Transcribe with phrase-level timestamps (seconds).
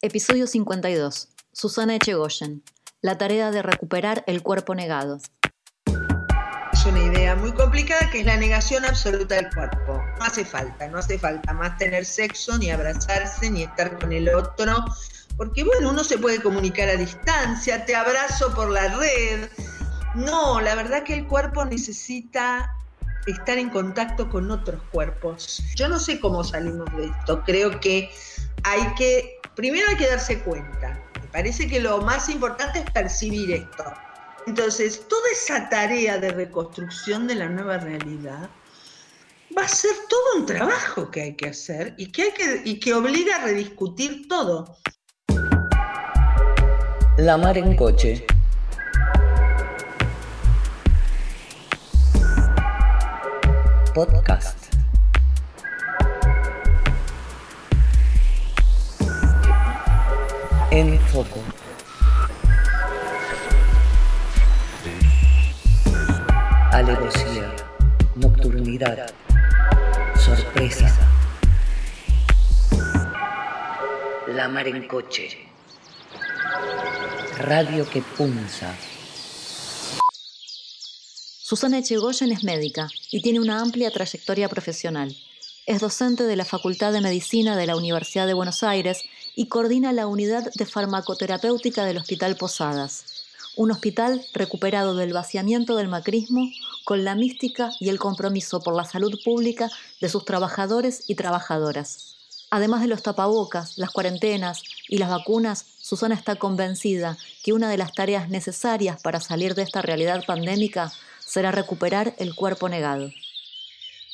[0.00, 1.28] Episodio 52.
[1.50, 2.62] Susana Echegoyen.
[3.02, 5.18] La tarea de recuperar el cuerpo negado.
[6.72, 10.00] Es una idea muy complicada que es la negación absoluta del cuerpo.
[10.20, 14.32] No hace falta, no hace falta más tener sexo, ni abrazarse, ni estar con el
[14.32, 14.84] otro.
[15.36, 19.48] Porque bueno, uno se puede comunicar a distancia, te abrazo por la red.
[20.14, 22.72] No, la verdad que el cuerpo necesita
[23.26, 25.60] estar en contacto con otros cuerpos.
[25.74, 27.42] Yo no sé cómo salimos de esto.
[27.44, 28.12] Creo que
[28.62, 31.02] hay que primero hay que darse cuenta.
[31.20, 33.92] Me parece que lo más importante es percibir esto.
[34.46, 38.48] Entonces, toda esa tarea de reconstrucción de la nueva realidad
[39.56, 44.28] va a ser todo un trabajo que hay que hacer y que, obliga a rediscutir
[44.28, 44.76] todo.
[47.16, 48.24] La mar en coche.
[53.92, 54.67] Podcast.
[60.70, 61.42] En foco.
[66.72, 67.56] Alevosía,
[68.16, 69.14] nocturnidad,
[70.14, 70.94] sorpresa.
[74.26, 75.30] La mar en coche.
[77.38, 78.74] Radio que punza.
[81.48, 85.16] Susana Echegoyen es médica y tiene una amplia trayectoria profesional.
[85.64, 89.02] Es docente de la Facultad de Medicina de la Universidad de Buenos Aires
[89.38, 93.04] y coordina la unidad de farmacoterapéutica del Hospital Posadas,
[93.54, 96.50] un hospital recuperado del vaciamiento del macrismo
[96.84, 102.16] con la mística y el compromiso por la salud pública de sus trabajadores y trabajadoras.
[102.50, 107.78] Además de los tapabocas, las cuarentenas y las vacunas, Susana está convencida que una de
[107.78, 113.12] las tareas necesarias para salir de esta realidad pandémica será recuperar el cuerpo negado.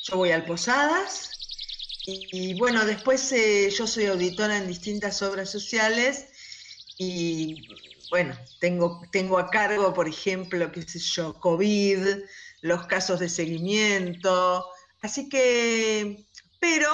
[0.03, 1.31] Yo voy al Posadas,
[2.07, 6.27] y, bueno, después eh, yo soy auditora en distintas obras sociales
[6.97, 7.67] y
[8.11, 12.05] bueno, tengo, tengo a cargo, por ejemplo, qué sé yo, COVID,
[12.61, 14.65] los casos de seguimiento,
[15.01, 16.27] así que,
[16.59, 16.89] pero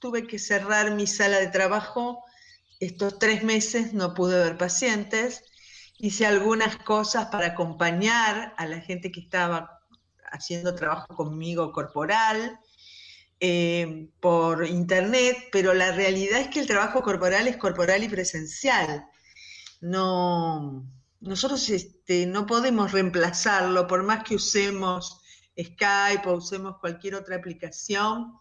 [0.00, 2.24] tuve que cerrar mi sala de trabajo.
[2.78, 5.42] Estos tres meses, no pude ver pacientes,
[5.98, 9.80] hice algunas cosas para acompañar a la gente que estaba
[10.30, 12.60] haciendo trabajo conmigo corporal,
[13.40, 19.06] eh, por internet, pero la realidad es que el trabajo corporal es corporal y presencial.
[19.80, 20.86] No,
[21.20, 25.20] nosotros este, no podemos reemplazarlo, por más que usemos
[25.58, 28.32] Skype o usemos cualquier otra aplicación,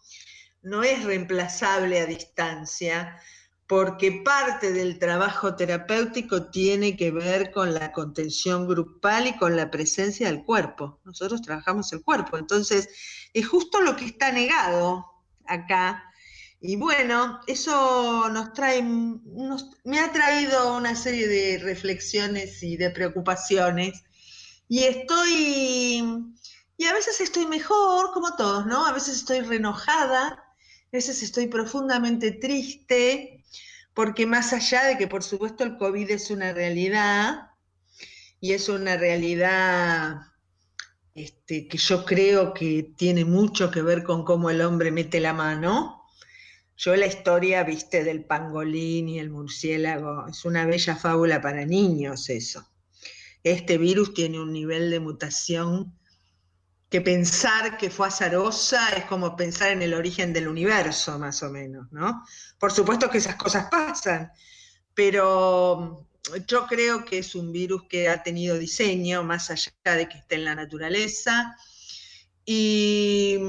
[0.62, 3.20] no es reemplazable a distancia
[3.68, 9.72] porque parte del trabajo terapéutico tiene que ver con la contención grupal y con la
[9.72, 11.00] presencia del cuerpo.
[11.04, 12.90] Nosotros trabajamos el cuerpo, entonces
[13.34, 15.06] es justo lo que está negado
[15.48, 16.04] acá.
[16.62, 24.04] Y bueno, eso nos trae, me ha traído una serie de reflexiones y de preocupaciones.
[24.68, 26.34] Y estoy,
[26.78, 28.86] y a veces estoy mejor, como todos, ¿no?
[28.86, 33.35] A veces estoy renojada, a veces estoy profundamente triste,
[33.96, 37.50] porque más allá de que por supuesto el COVID es una realidad,
[38.40, 40.18] y es una realidad
[41.16, 45.34] este, que yo creo que tiene mucho que ver con cómo el hombre mete la
[45.34, 46.04] mano.
[46.78, 52.30] Yo la historia, viste, del pangolín y el murciélago, es una bella fábula para niños
[52.30, 52.70] eso.
[53.44, 55.98] Este virus tiene un nivel de mutación
[56.96, 61.50] que pensar que fue azarosa es como pensar en el origen del universo, más o
[61.50, 62.24] menos, ¿no?
[62.58, 64.32] Por supuesto que esas cosas pasan,
[64.94, 66.08] pero
[66.48, 70.36] yo creo que es un virus que ha tenido diseño, más allá de que esté
[70.36, 71.58] en la naturaleza,
[72.46, 73.40] y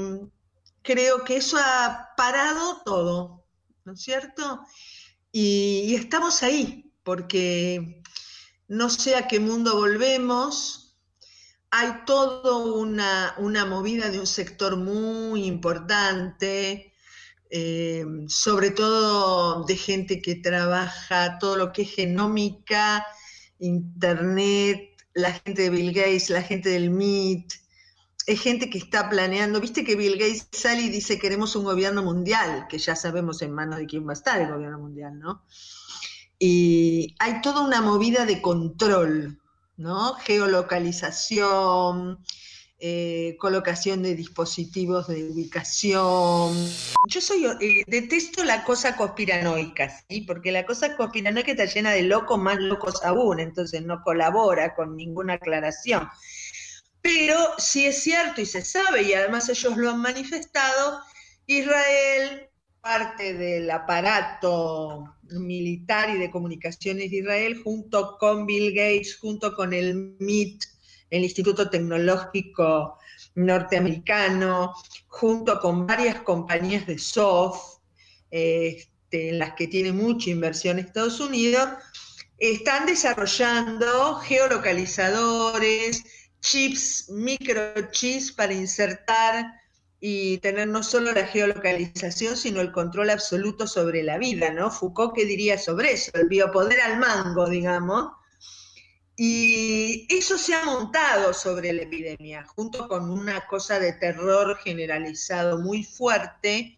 [0.81, 3.45] creo que eso ha parado todo,
[3.85, 4.59] ¿no es cierto?
[5.31, 8.01] Y, y estamos ahí, porque
[8.67, 10.86] no sé a qué mundo volvemos,
[11.71, 16.93] hay toda una, movida de un sector muy importante,
[17.49, 23.05] eh, sobre todo de gente que trabaja todo lo que es genómica,
[23.59, 27.53] internet, la gente de Bill Gates, la gente del MIT,
[28.27, 32.03] es gente que está planeando, viste que Bill Gates sale y dice queremos un gobierno
[32.03, 35.43] mundial, que ya sabemos en manos de quién va a estar el gobierno mundial, ¿no?
[36.37, 39.41] Y hay toda una movida de control,
[39.77, 40.15] ¿no?
[40.15, 42.19] Geolocalización,
[42.79, 46.53] eh, colocación de dispositivos de ubicación.
[47.07, 50.21] Yo soy, eh, detesto la cosa conspiranoica, ¿sí?
[50.21, 54.95] Porque la cosa conspiranoica está llena de locos más locos aún, entonces no colabora con
[54.95, 56.09] ninguna aclaración.
[57.01, 61.01] Pero si es cierto y se sabe, y además ellos lo han manifestado,
[61.45, 62.49] Israel
[62.81, 69.73] parte del aparato militar y de comunicaciones de Israel, junto con Bill Gates, junto con
[69.73, 70.63] el MIT,
[71.09, 72.97] el Instituto Tecnológico
[73.35, 74.73] Norteamericano,
[75.07, 77.79] junto con varias compañías de soft,
[78.29, 81.69] este, en las que tiene mucha inversión Estados Unidos,
[82.37, 86.03] están desarrollando geolocalizadores,
[86.41, 89.45] chips, microchips para insertar
[89.99, 94.69] y tener no solo la geolocalización, sino el control absoluto sobre la vida, ¿no?
[94.69, 96.11] Foucault, ¿qué diría sobre eso?
[96.13, 98.11] El biopoder al mango, digamos.
[99.15, 105.57] Y eso se ha montado sobre la epidemia, junto con una cosa de terror generalizado
[105.57, 106.77] muy fuerte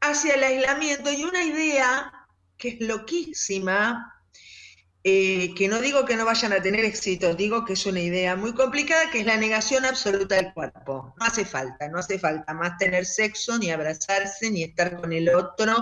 [0.00, 2.12] hacia el aislamiento y una idea
[2.56, 4.17] que es loquísima,
[5.04, 8.34] eh, que no digo que no vayan a tener éxito, digo que es una idea
[8.34, 11.14] muy complicada, que es la negación absoluta del cuerpo.
[11.18, 15.28] No hace falta, no hace falta más tener sexo, ni abrazarse, ni estar con el
[15.34, 15.76] otro,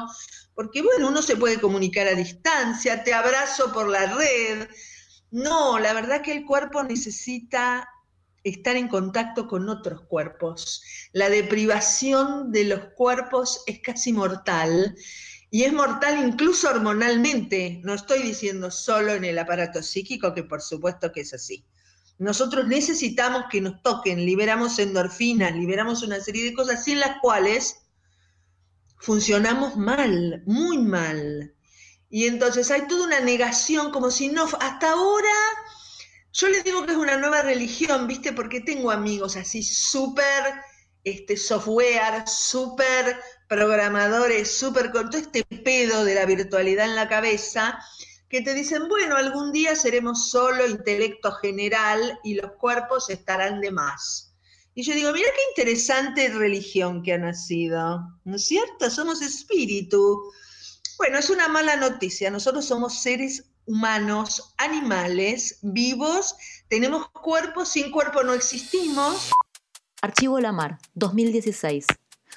[0.55, 4.69] porque bueno, uno se puede comunicar a distancia, te abrazo por la red.
[5.31, 7.89] No, la verdad que el cuerpo necesita
[8.45, 10.83] estar en contacto con otros cuerpos.
[11.13, 14.95] La deprivación de los cuerpos es casi mortal
[15.51, 17.81] y es mortal incluso hormonalmente.
[17.85, 21.65] No estoy diciendo solo en el aparato psíquico, que por supuesto que es así.
[22.19, 27.77] Nosotros necesitamos que nos toquen, liberamos endorfinas, liberamos una serie de cosas sin las cuales
[28.99, 31.55] funcionamos mal, muy mal.
[32.09, 35.29] Y entonces hay toda una negación, como si no, hasta ahora,
[36.33, 38.33] yo les digo que es una nueva religión, ¿viste?
[38.33, 40.55] Porque tengo amigos así súper
[41.05, 47.79] este software, súper programadores súper con todo este pedo de la virtualidad en la cabeza,
[48.29, 53.71] que te dicen, bueno, algún día seremos solo intelecto general y los cuerpos estarán de
[53.71, 54.35] más.
[54.75, 58.91] Y yo digo, mira qué interesante religión que ha nacido, ¿no es cierto?
[58.91, 60.21] Somos espíritu.
[60.99, 66.37] Bueno, es una mala noticia, nosotros somos seres humanos, animales, vivos,
[66.69, 69.31] tenemos cuerpos, sin cuerpo no existimos.
[70.03, 71.87] Archivo Lamar, 2016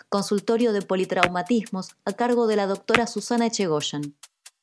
[0.08, 4.16] consultorio de politraumatismos a cargo de la doctora Susana Echegoyen.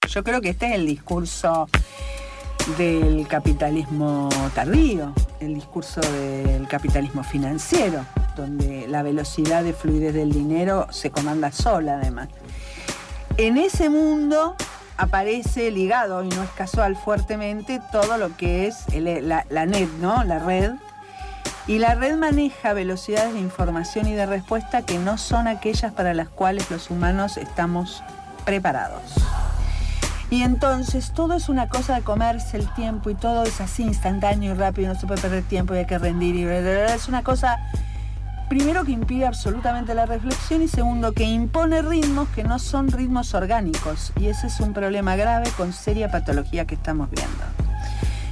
[0.09, 1.69] Yo creo que este es el discurso
[2.79, 8.05] del capitalismo tardío, el discurso del capitalismo financiero,
[8.37, 12.29] donde la velocidad de fluidez del dinero se comanda sola además.
[13.37, 14.56] En ese mundo
[14.97, 20.25] aparece ligado, y no es casual fuertemente, todo lo que es la, la, net, ¿no?
[20.25, 20.73] la red,
[21.66, 26.14] y la red maneja velocidades de información y de respuesta que no son aquellas para
[26.14, 28.02] las cuales los humanos estamos
[28.44, 29.14] preparados.
[30.30, 34.54] Y entonces todo es una cosa de comerse el tiempo y todo es así instantáneo
[34.54, 36.34] y rápido, no se puede perder tiempo y hay que rendir.
[36.34, 37.58] Y es una cosa,
[38.48, 43.34] primero, que impide absolutamente la reflexión y segundo, que impone ritmos que no son ritmos
[43.34, 44.12] orgánicos.
[44.20, 47.44] Y ese es un problema grave con seria patología que estamos viendo.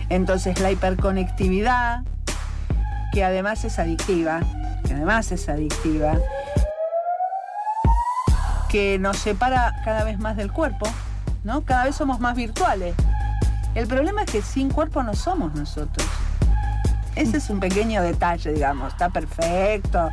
[0.08, 2.02] Entonces la hiperconectividad,
[3.14, 4.40] que además es adictiva,
[4.84, 6.18] que además es adictiva,
[8.68, 10.86] que nos separa cada vez más del cuerpo,
[11.44, 11.60] ¿no?
[11.60, 12.96] Cada vez somos más virtuales.
[13.76, 16.04] El problema es que sin cuerpo no somos nosotros.
[17.14, 20.10] Ese es un pequeño detalle, digamos, está perfecto,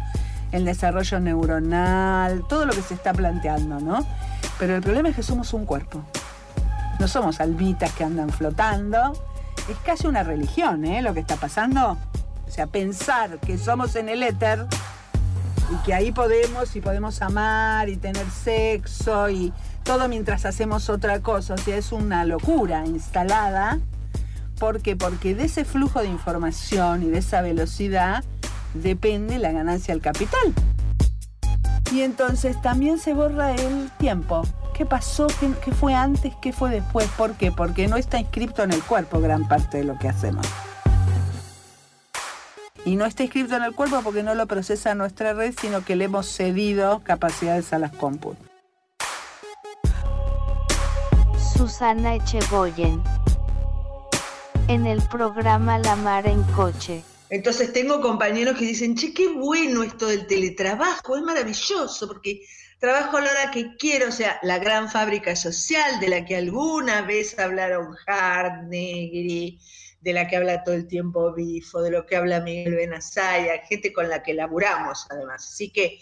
[0.51, 4.05] el desarrollo neuronal, todo lo que se está planteando, ¿no?
[4.59, 6.03] Pero el problema es que somos un cuerpo.
[6.99, 9.13] No somos albitas que andan flotando.
[9.67, 11.01] Es casi una religión, ¿eh?
[11.01, 11.97] Lo que está pasando.
[12.51, 14.65] O sea, pensar que somos en el éter
[15.71, 19.53] y que ahí podemos y podemos amar y tener sexo y
[19.83, 21.53] todo mientras hacemos otra cosa.
[21.53, 23.79] O sea, es una locura instalada.
[24.59, 24.97] ¿Por qué?
[24.97, 28.25] Porque de ese flujo de información y de esa velocidad
[28.73, 30.53] depende la ganancia del capital.
[31.93, 34.41] Y entonces también se borra el tiempo.
[34.73, 35.27] ¿Qué pasó?
[35.39, 36.33] ¿Qué, ¿Qué, fue antes?
[36.41, 37.07] ¿Qué fue después?
[37.17, 37.53] ¿Por qué?
[37.53, 40.45] Porque no está inscrito en el cuerpo gran parte de lo que hacemos
[42.85, 45.95] y no está inscrito en el cuerpo porque no lo procesa nuestra red, sino que
[45.95, 48.37] le hemos cedido capacidades a las comput.
[51.55, 53.03] Susana Echegoyen.
[54.67, 57.03] En el programa La Mar en Coche.
[57.29, 62.41] Entonces tengo compañeros que dicen, che, qué bueno esto del teletrabajo, es maravilloso porque
[62.79, 66.35] trabajo a la hora que quiero, o sea, la gran fábrica social de la que
[66.35, 69.59] alguna vez hablaron Hart, Negri,
[70.01, 73.93] de la que habla todo el tiempo Bifo, de lo que habla Miguel Benazaya, gente
[73.93, 75.47] con la que laburamos además.
[75.47, 75.99] Así que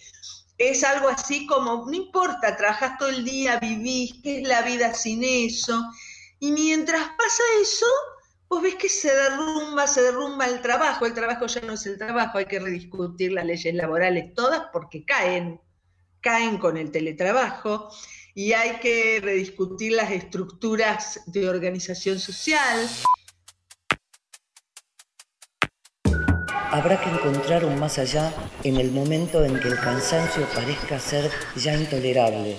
[0.58, 4.94] es algo así como, no importa, trabajas todo el día, vivís, ¿qué es la vida
[4.94, 5.84] sin eso?
[6.40, 7.86] Y mientras pasa eso,
[8.50, 11.98] vos ves que se derrumba, se derrumba el trabajo, el trabajo ya no es el
[11.98, 15.62] trabajo, hay que rediscutir las leyes laborales todas porque caen,
[16.22, 17.90] caen con el teletrabajo
[18.34, 22.88] y hay que rediscutir las estructuras de organización social.
[26.80, 28.32] Habrá que encontrar un más allá
[28.64, 32.58] en el momento en que el cansancio parezca ser ya intolerable.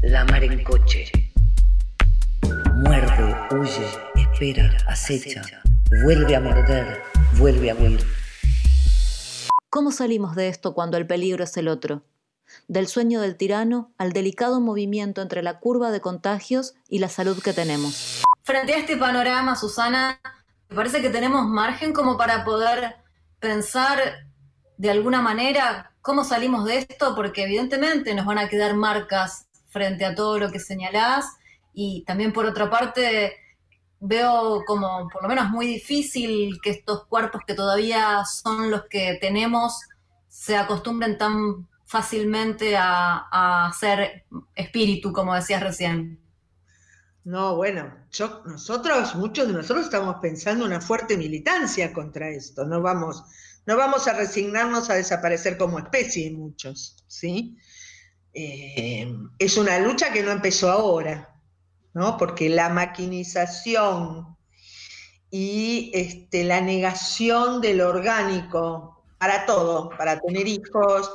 [0.00, 1.12] La mar en coche.
[2.76, 5.42] Muerde, huye, espera, acecha,
[6.02, 7.02] vuelve a morder,
[7.34, 8.00] vuelve a huir.
[9.68, 12.04] ¿Cómo salimos de esto cuando el peligro es el otro?
[12.68, 17.42] Del sueño del tirano al delicado movimiento entre la curva de contagios y la salud
[17.42, 18.22] que tenemos.
[18.44, 20.18] Frente a este panorama, Susana,
[20.68, 22.96] me parece que tenemos margen como para poder
[23.40, 23.98] pensar
[24.76, 30.04] de alguna manera cómo salimos de esto, porque evidentemente nos van a quedar marcas frente
[30.04, 31.26] a todo lo que señalás
[31.74, 33.36] y también por otra parte
[34.00, 39.18] veo como por lo menos muy difícil que estos cuerpos que todavía son los que
[39.20, 39.80] tenemos
[40.28, 46.20] se acostumbren tan fácilmente a, ser espíritu, como decías recién.
[47.24, 47.94] No, bueno,
[48.46, 52.64] nosotros, muchos de nosotros estamos pensando una fuerte militancia contra esto.
[52.64, 53.22] No vamos,
[53.66, 57.58] no vamos a resignarnos a desaparecer como especie, muchos, ¿sí?
[58.32, 61.34] Eh, es una lucha que no empezó ahora,
[62.18, 64.36] porque la maquinización
[65.30, 71.10] y este, la negación del orgánico para todo, para tener hijos,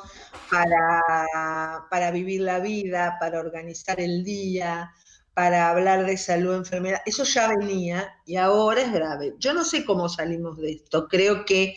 [0.50, 4.93] para vivir la vida, para organizar el día,
[5.34, 9.34] para hablar de salud, enfermedad, eso ya venía y ahora es grave.
[9.40, 11.75] Yo no sé cómo salimos de esto, creo que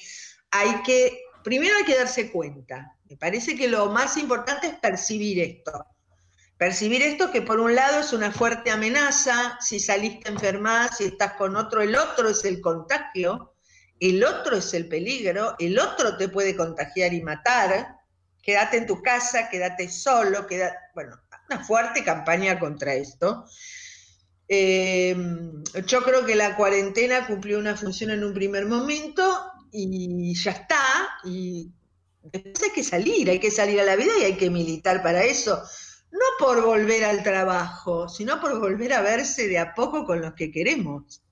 [0.51, 5.41] hay que, primero hay que darse cuenta, me parece que lo más importante es percibir
[5.41, 5.87] esto.
[6.59, 11.35] Percibir esto que por un lado es una fuerte amenaza, si saliste enferma, si estás
[11.35, 13.53] con otro, el otro es el contagio,
[14.01, 17.97] el otro es el peligro, el otro te puede contagiar y matar,
[18.43, 23.45] quédate en tu casa, quédate solo, queda, bueno, una fuerte campaña contra esto.
[24.49, 29.23] Em, yo creo que la cuarentena cumplió una función en un primer momento
[29.73, 30.81] y ya está,
[31.25, 31.71] y
[32.23, 35.25] después hay que salir, hay que salir a la vida y hay que militar para
[35.25, 35.63] eso
[36.17, 40.35] no por volver al trabajo, sino por volver a verse de a poco con los
[40.35, 41.23] que queremos.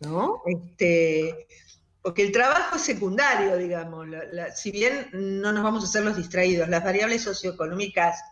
[0.00, 0.42] ¿No?
[0.46, 1.48] Este,
[2.02, 4.06] porque el trabajo es secundario, digamos.
[4.54, 8.22] si bien no nos vamos a hacer los distraídos, las variables socioeconómicas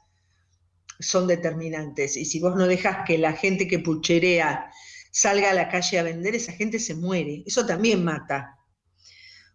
[0.98, 2.16] son determinantes.
[2.16, 4.70] Y si vos no dejas que la gente que pucherea
[5.10, 7.42] salga a la calle a vender, esa gente se muere.
[7.46, 8.56] Eso también mata.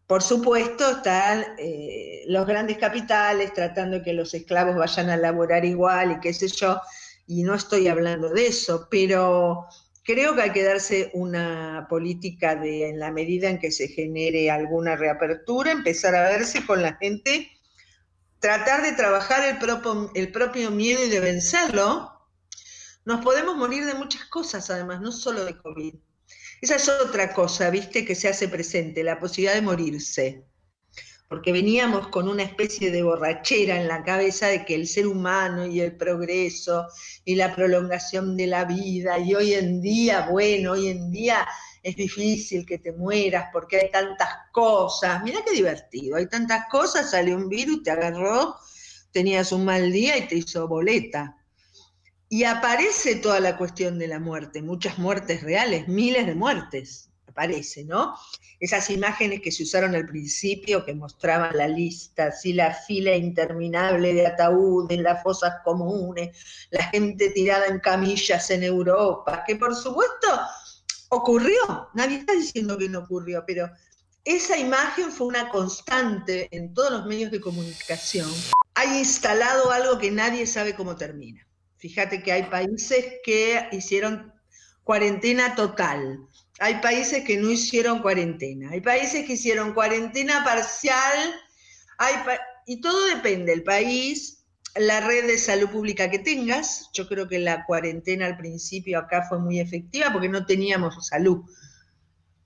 [0.07, 5.63] Por supuesto, están eh, los grandes capitales tratando de que los esclavos vayan a laborar
[5.63, 6.81] igual y qué sé yo,
[7.27, 9.67] y no estoy hablando de eso, pero
[10.03, 14.51] creo que hay que darse una política de, en la medida en que se genere
[14.51, 17.49] alguna reapertura, empezar a verse con la gente,
[18.41, 22.11] tratar de trabajar el propio, el propio miedo y de vencerlo.
[23.05, 25.95] Nos podemos morir de muchas cosas, además, no solo de COVID.
[26.59, 30.45] Esa es otra cosa, viste, que se hace presente, la posibilidad de morirse.
[31.29, 35.65] Porque veníamos con una especie de borrachera en la cabeza de que el ser humano
[35.65, 36.87] y el progreso
[37.23, 41.47] y la prolongación de la vida, y hoy en día, bueno, hoy en día
[41.83, 45.23] es difícil que te mueras porque hay tantas cosas.
[45.23, 48.55] Mira qué divertido, hay tantas cosas, sale un virus, te agarró,
[49.11, 51.37] tenías un mal día y te hizo boleta.
[52.29, 57.83] Y aparece toda la cuestión de la muerte, muchas muertes reales, miles de muertes, aparece,
[57.83, 58.15] ¿no?
[58.59, 64.13] Esas imágenes que se usaron al principio, que mostraban la lista, así la fila interminable
[64.13, 66.29] de ataúdes las fosas comunes,
[66.69, 70.27] la gente tirada en camillas en Europa, que por supuesto
[71.11, 73.69] ocurrió, nadie está diciendo que no ocurrió, pero
[74.23, 78.29] esa imagen fue una constante en todos los medios de comunicación.
[78.75, 81.45] Hay instalado algo que nadie sabe cómo termina.
[81.77, 84.33] Fíjate que hay países que hicieron
[84.83, 86.19] cuarentena total,
[86.59, 91.35] hay países que no hicieron cuarentena, hay países que hicieron cuarentena parcial,
[92.65, 93.51] y todo depende.
[93.51, 94.40] Del país,
[94.75, 96.89] la red de salud pública que tengas.
[96.93, 101.41] Yo creo que la cuarentena al principio acá fue muy efectiva porque no teníamos salud.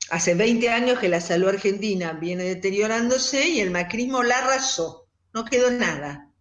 [0.09, 5.45] Hace 20 años que la salud argentina viene deteriorándose y el macrismo la arrasó, no
[5.45, 6.31] quedó nada.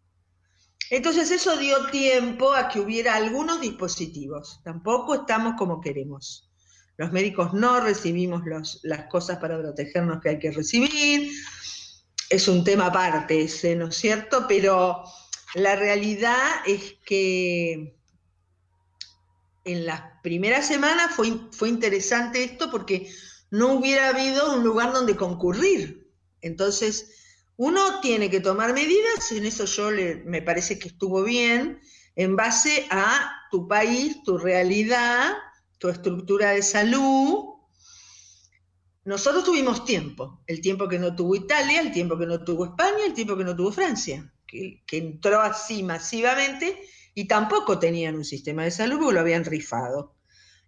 [0.91, 4.61] Entonces eso dio tiempo a que hubiera algunos dispositivos.
[4.63, 6.51] Tampoco estamos como queremos.
[6.97, 8.43] Los médicos no recibimos
[8.83, 11.33] las cosas para protegernos que hay que recibir.
[12.31, 14.45] Es un tema aparte ese, ¿no es cierto?
[14.47, 15.05] Pero
[15.55, 17.97] la realidad es que
[19.65, 23.11] en las primeras semanas fue, fue interesante esto porque
[23.51, 26.11] no hubiera habido un lugar donde concurrir.
[26.41, 27.15] Entonces,
[27.57, 31.81] Uno tiene que tomar medidas, en eso yo le, me parece que estuvo bien,
[32.17, 35.35] en base a tu país, tu realidad,
[35.79, 37.55] tu estructura de salud.
[39.05, 43.05] Nosotros tuvimos tiempo, el tiempo que no tuvo Italia, el tiempo que no tuvo España,
[43.07, 46.79] el tiempo que no tuvo Francia, que, que entró así masivamente
[47.15, 50.15] y tampoco tenían un sistema de salud porque lo habían rifado.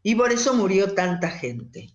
[0.02, 1.94] Y por eso murió tanta gente.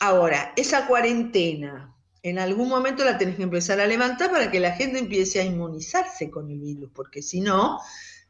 [0.00, 4.72] Ahora, esa cuarentena, en algún momento la tenés que empezar a levantar para que la
[4.72, 7.78] gente empiece a inmunizarse con el virus, porque si no,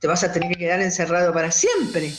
[0.00, 2.12] te vas a tener que quedar encerrado para siempre.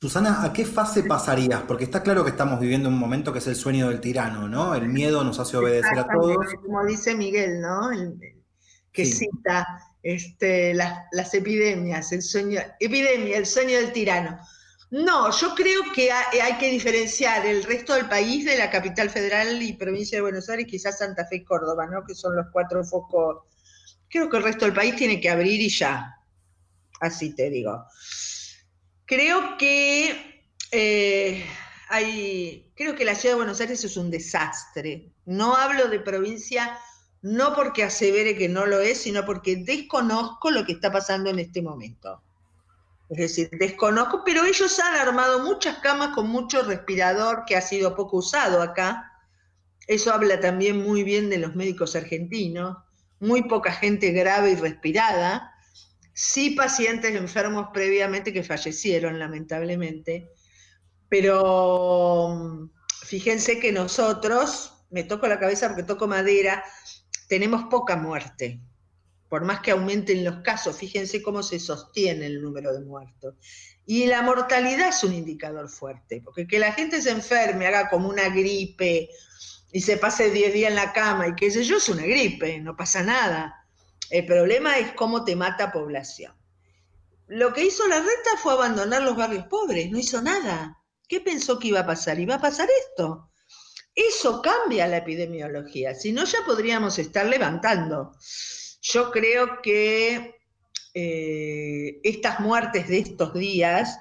[0.00, 1.62] Susana, ¿a qué fase pasarías?
[1.62, 4.74] Porque está claro que estamos viviendo un momento que es el sueño del tirano, ¿no?
[4.74, 6.36] El miedo nos hace obedecer a todos.
[6.64, 7.90] Como dice Miguel, ¿no?
[8.92, 9.66] que cita
[10.02, 14.38] este, las, epidemias, el sueño, epidemia, el sueño del tirano.
[14.90, 19.62] No, yo creo que hay, que diferenciar el resto del país de la capital federal
[19.62, 22.04] y provincia de Buenos Aires, quizás Santa Fe y Córdoba, ¿no?
[22.04, 23.44] Que son los cuatro focos.
[24.10, 26.14] Creo que el resto del país tiene que abrir y ya.
[27.00, 27.86] Así te digo.
[29.06, 31.46] Creo que eh,
[31.88, 32.70] hay.
[32.76, 35.10] Creo que la ciudad de Buenos Aires es un desastre.
[35.24, 36.78] No hablo de provincia
[37.22, 41.38] no porque asevere que no lo es, sino porque desconozco lo que está pasando en
[41.38, 42.20] este momento.
[43.08, 47.94] Es decir, desconozco, pero ellos han armado muchas camas con mucho respirador que ha sido
[47.94, 49.12] poco usado acá.
[49.86, 52.78] Eso habla también muy bien de los médicos argentinos.
[53.20, 55.52] Muy poca gente grave y respirada.
[56.14, 60.30] Sí pacientes enfermos previamente que fallecieron, lamentablemente.
[61.08, 62.70] Pero mm,
[63.04, 66.64] fíjense que nosotros, me toco la cabeza porque toco madera,
[67.32, 68.60] tenemos poca muerte.
[69.30, 73.36] Por más que aumenten los casos, fíjense cómo se sostiene el número de muertos.
[73.86, 78.10] Y la mortalidad es un indicador fuerte, porque que la gente se enferme, haga como
[78.10, 79.08] una gripe
[79.72, 82.60] y se pase 10 días en la cama y qué sé yo, es una gripe,
[82.60, 83.64] no pasa nada.
[84.10, 86.34] El problema es cómo te mata población.
[87.28, 90.82] Lo que hizo la reta fue abandonar los barrios pobres, no hizo nada.
[91.08, 92.20] ¿Qué pensó que iba a pasar?
[92.20, 93.31] Iba a pasar esto.
[93.94, 98.12] Eso cambia la epidemiología, si no ya podríamos estar levantando.
[98.80, 100.36] Yo creo que
[100.94, 103.98] eh, estas muertes de estos días,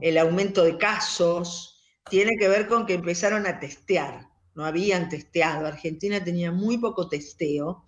[0.00, 4.28] el aumento de casos, tiene que ver con que empezaron a testear.
[4.54, 5.66] No habían testeado.
[5.66, 7.84] Argentina tenía muy poco testeo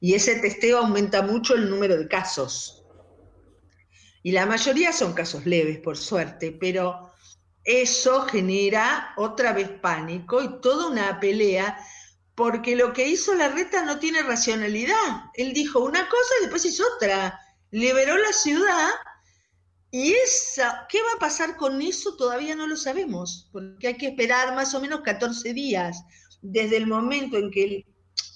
[0.00, 2.84] y ese testeo aumenta mucho el número de casos.
[4.22, 7.09] Y la mayoría son casos leves, por suerte, pero
[7.64, 11.78] eso genera otra vez pánico y toda una pelea,
[12.34, 15.24] porque lo que hizo la reta no tiene racionalidad.
[15.34, 17.38] Él dijo una cosa y después hizo otra.
[17.70, 18.88] Liberó la ciudad
[19.90, 22.16] y esa, ¿qué va a pasar con eso?
[22.16, 26.04] Todavía no lo sabemos, porque hay que esperar más o menos 14 días
[26.42, 27.86] desde el momento en que él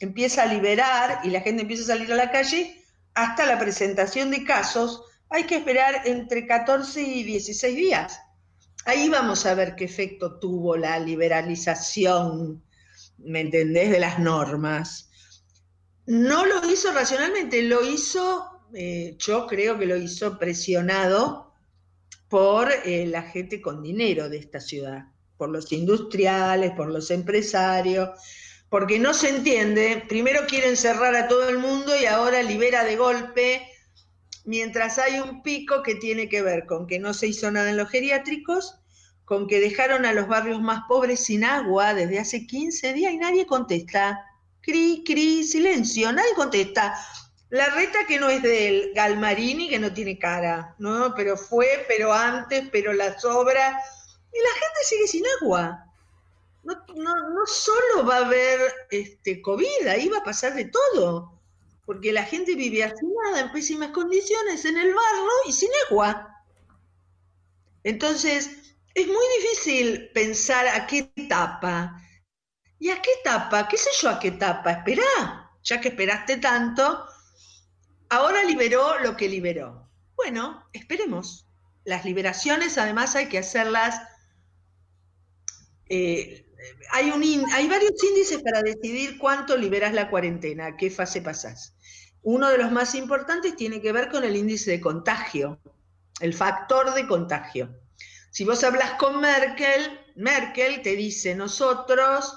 [0.01, 2.85] empieza a liberar y la gente empieza a salir a la calle
[3.15, 5.03] hasta la presentación de casos.
[5.31, 8.19] Hay que esperar entre 14 y 16 días.
[8.87, 12.63] Ahí vamos a ver qué efecto tuvo la liberalización,
[13.19, 15.11] ¿me entendés?, de las normas.
[16.07, 21.55] No lo hizo racionalmente, lo hizo, eh, yo creo que lo hizo presionado
[22.29, 25.07] por eh, la gente con dinero de esta ciudad,
[25.39, 28.11] por los industriales, por los empresarios,
[28.69, 32.97] porque no se entiende, primero quieren cerrar a todo el mundo y ahora libera de
[32.97, 33.67] golpe
[34.45, 37.77] mientras hay un pico que tiene que ver con que no se hizo nada en
[37.77, 38.79] los geriátricos,
[39.25, 43.17] con que dejaron a los barrios más pobres sin agua desde hace 15 días y
[43.17, 44.23] nadie contesta.
[44.61, 46.95] Cri, cri, silencio, nadie contesta.
[47.51, 51.15] La reta que no es del Galmarini, que no tiene cara, ¿no?
[51.15, 53.79] Pero fue, pero antes, pero la sobra.
[54.33, 55.85] Y la gente sigue sin agua.
[56.65, 58.59] No, no, solo va a haber
[58.91, 61.34] este, COVID, ahí va a pasar de todo
[61.87, 66.45] porque la gente vivía sin nada, en pésimas condiciones, en el barro y sin agua.
[67.83, 72.01] Entonces, es muy difícil pensar a qué etapa.
[72.79, 73.69] ¿Y a qué etapa?
[73.69, 74.73] ¿Qué sé yo a qué etapa?
[74.73, 77.07] Esperá, ya que esperaste tanto,
[78.09, 79.91] ahora liberó lo que liberó.
[80.17, 81.47] Bueno, esperemos.
[81.85, 84.01] Las liberaciones además hay que hacerlas...
[85.87, 86.44] Eh,
[86.93, 91.75] hay, varios índices para decidir cuánto liberas la cuarentena, qué fase pasás.
[92.23, 95.61] Uno de los más importantes tiene que ver con el índice de contagio,
[96.21, 97.75] el factor de contagio.
[98.31, 102.35] Si vos hablas con Merkel, Merkel te dice, nosotros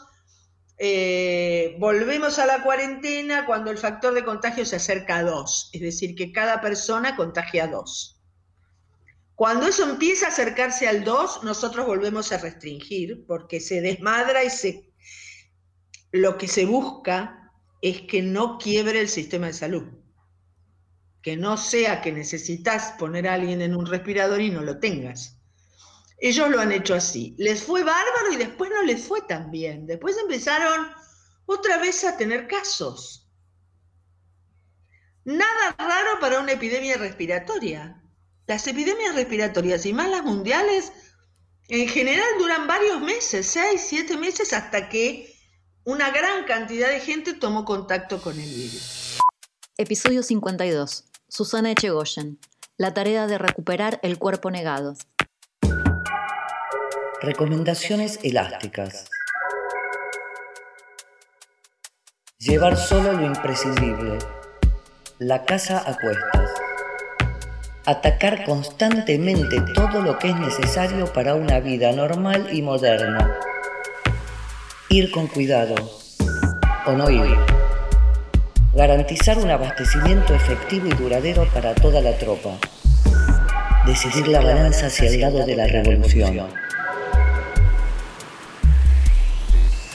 [0.77, 5.81] eh, volvemos a la cuarentena cuando el factor de contagio se acerca a dos, es
[5.81, 8.16] decir, que cada persona contagia a dos.
[9.37, 14.49] Cuando eso empieza a acercarse al dos, nosotros volvemos a restringir porque se desmadra y
[14.49, 14.91] se,
[16.11, 17.51] lo que se busca
[17.83, 19.83] es que no quiebre el sistema de salud.
[21.21, 25.37] Que no sea que necesitas poner a alguien en un respirador y no lo tengas.
[26.17, 27.35] Ellos lo han hecho así.
[27.37, 29.85] Les fue bárbaro y después no les fue tan bien.
[29.85, 30.87] Después empezaron
[31.45, 33.29] otra vez a tener casos.
[35.25, 37.96] Nada raro para una epidemia respiratoria.
[38.47, 40.93] Las epidemias respiratorias y más las mundiales
[41.67, 45.35] en general duran varios meses, seis, siete meses, hasta que
[45.83, 49.19] una gran cantidad de gente tomó contacto con el virus.
[49.77, 51.03] Episodio 52.
[51.27, 52.39] Susana Echegoyen.
[52.77, 54.95] La tarea de recuperar el cuerpo negado.
[57.21, 59.09] Recomendaciones elásticas.
[62.37, 64.19] Llevar solo lo imprescindible.
[65.19, 66.46] La casa a cuestas.
[67.87, 73.39] Atacar constantemente todo lo que es necesario para una vida normal y moderna.
[74.89, 75.75] Ir con cuidado
[76.85, 77.37] o no ir.
[78.75, 82.57] Garantizar un abastecimiento efectivo y duradero para toda la tropa.
[83.85, 86.45] Decidir la balanza hacia el lado de la revolución.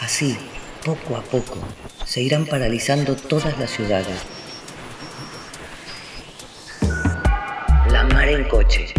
[0.00, 0.38] Así,
[0.82, 1.58] poco a poco,
[2.06, 4.41] se irán paralizando todas las ciudades.
[8.52, 8.92] Coche.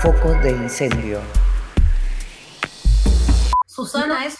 [0.00, 1.20] Foco de incendio.
[3.66, 4.38] Susana, ¿eso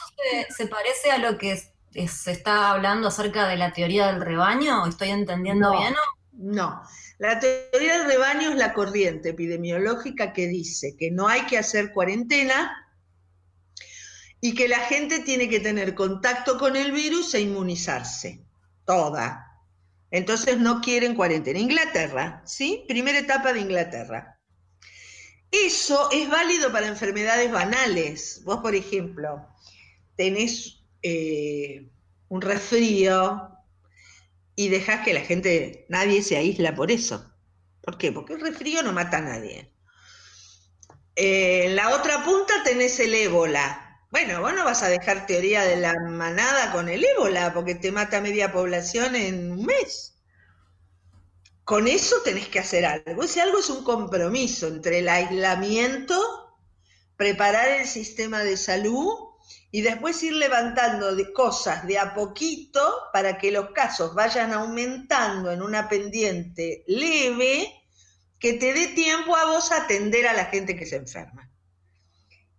[0.57, 4.87] se, parece a lo que se está hablando acerca de la teoría del rebaño?
[4.87, 5.97] ¿Estoy entendiendo bien?
[6.33, 6.81] No,
[7.19, 11.93] la teoría del rebaño es la corriente epidemiológica que dice que no hay que hacer
[11.93, 12.89] cuarentena
[14.41, 18.45] y que la gente tiene que tener contacto con el virus e inmunizarse,
[18.85, 19.50] toda.
[20.11, 21.59] Entonces no quieren cuarentena.
[21.59, 22.85] Inglaterra, ¿sí?
[22.89, 24.41] Primera etapa de Inglaterra.
[25.51, 28.43] Eso es válido para enfermedades banales.
[28.45, 29.47] Vos, por ejemplo,
[30.17, 31.89] tenés eh,
[32.29, 33.51] un resfrío
[34.55, 37.33] y dejás que la gente, nadie se aísla por eso.
[37.81, 38.13] ¿Por qué?
[38.13, 39.73] Porque el resfrío no mata a nadie.
[41.17, 45.63] Eh, en la otra punta tenés el ébola, bueno, vos no vas a dejar teoría
[45.63, 50.17] de la manada con el ébola, porque te mata media población en un mes.
[51.65, 53.23] Con eso tenés que hacer algo.
[53.23, 56.19] Ese algo es un compromiso entre el aislamiento,
[57.17, 59.31] preparar el sistema de salud
[59.71, 62.81] y después ir levantando de cosas de a poquito
[63.13, 67.73] para que los casos vayan aumentando en una pendiente leve
[68.41, 71.50] que te dé tiempo a vos atender a la gente que se enferma.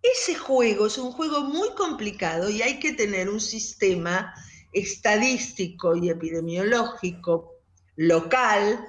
[0.02, 4.34] Ese juego es un juego muy complicado y hay que tener un sistema
[4.72, 7.52] estadístico y epidemiológico
[7.96, 8.84] local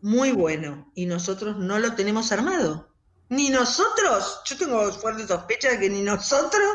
[0.00, 2.88] muy bueno y nosotros no lo tenemos armado.
[3.28, 6.70] Ni nosotros, yo tengo fuerte sospecha de que ni nosotros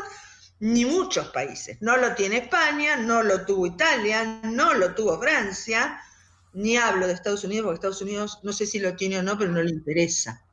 [0.60, 1.78] ni muchos países.
[1.80, 6.00] No lo tiene España, no lo tuvo Italia, no lo tuvo Francia,
[6.52, 9.38] ni hablo de Estados Unidos porque Estados Unidos no sé si lo tiene o no,
[9.38, 10.44] pero no le interesa.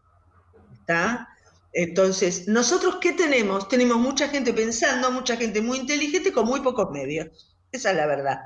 [0.73, 1.34] ¿Está?
[1.77, 3.67] Entonces, ¿nosotros qué tenemos?
[3.67, 7.53] Tenemos mucha gente pensando, mucha gente muy inteligente con muy pocos medios.
[7.69, 8.39] Esa es la verdad.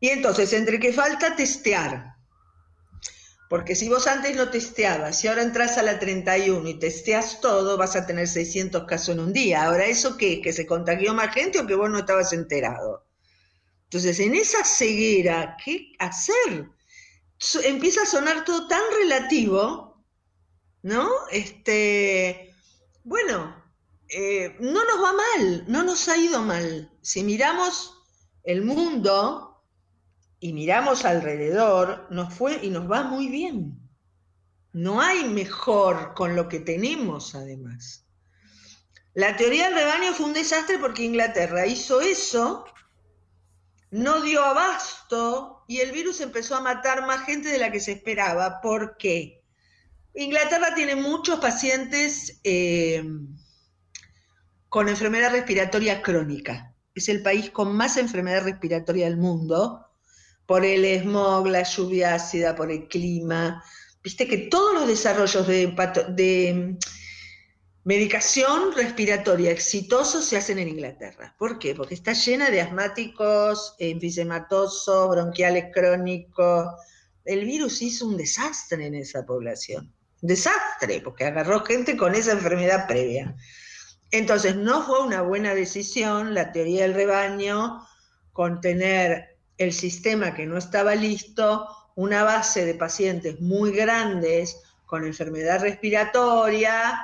[0.00, 2.14] Y entonces, entre que falta testear,
[3.50, 7.76] porque si vos antes no testeabas, si ahora entras a la 31 y testeas todo,
[7.76, 9.64] vas a tener 600 casos en un día.
[9.64, 10.40] Ahora, ¿eso qué?
[10.40, 13.04] ¿Que se contagió más gente o que vos no estabas enterado?
[13.84, 16.70] Entonces, en esa ceguera, ¿qué hacer?
[17.64, 19.85] empieza a sonar todo tan relativo
[20.86, 21.10] ¿no?
[21.32, 22.54] Este,
[23.02, 23.60] bueno,
[24.08, 26.96] eh, no nos va mal, no nos ha ido mal.
[27.02, 27.92] Si miramos
[28.44, 29.64] el mundo
[30.38, 33.80] y miramos alrededor, nos fue y nos va muy bien.
[34.72, 38.06] No hay mejor con lo que tenemos, además.
[39.12, 42.64] La teoría del rebaño fue un desastre porque Inglaterra hizo eso,
[43.90, 47.90] no dio abasto y el virus empezó a matar más gente de la que se
[47.90, 48.60] esperaba.
[48.60, 49.42] ¿Por qué?
[50.18, 53.04] Inglaterra tiene muchos pacientes eh,
[54.70, 56.74] con enfermedad respiratoria crónica.
[56.94, 59.86] Es el país con más enfermedad respiratoria del mundo,
[60.46, 63.62] por el smog, la lluvia ácida, por el clima.
[64.02, 65.66] Viste que todos los desarrollos de,
[66.14, 66.78] de
[67.84, 71.36] medicación respiratoria exitosos se hacen en Inglaterra.
[71.38, 71.74] ¿Por qué?
[71.74, 76.68] Porque está llena de asmáticos, enfisematosos, bronquiales crónicos.
[77.22, 79.92] El virus hizo un desastre en esa población
[80.26, 83.34] desastre, porque agarró gente con esa enfermedad previa.
[84.10, 87.86] Entonces, no fue una buena decisión la teoría del rebaño
[88.32, 95.04] con tener el sistema que no estaba listo, una base de pacientes muy grandes con
[95.04, 97.00] enfermedad respiratoria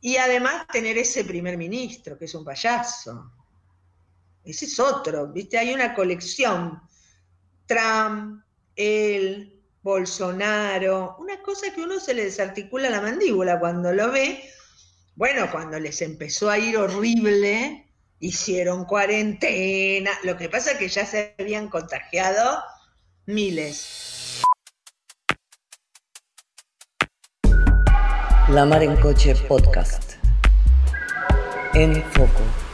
[0.00, 3.32] y además tener ese primer ministro, que es un payaso.
[4.44, 5.58] ese es otro, ¿viste?
[5.58, 6.80] Hay una colección.
[7.66, 8.42] Trump,
[8.76, 9.55] él,
[9.86, 14.42] Bolsonaro, una cosa que uno se le desarticula la mandíbula cuando lo ve.
[15.14, 17.86] Bueno, cuando les empezó a ir horrible,
[18.18, 20.10] hicieron cuarentena.
[20.24, 22.64] Lo que pasa es que ya se habían contagiado
[23.26, 24.42] miles.
[28.48, 30.14] La Mar en Coche Podcast.
[31.74, 32.65] En Foco.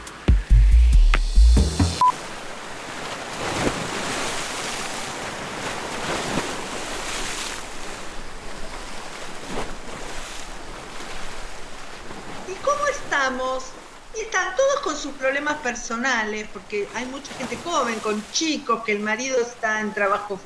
[15.83, 20.41] Personales, porque hay mucha gente joven, con chicos, que el marido está en trabajo,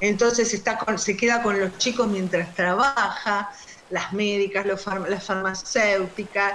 [0.00, 3.48] entonces está con- se queda con los chicos mientras trabaja,
[3.88, 6.54] las médicas, los las farmacéuticas.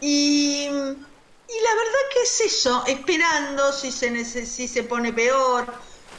[0.00, 5.66] Y, y la verdad que es eso, esperando si se, si se pone peor.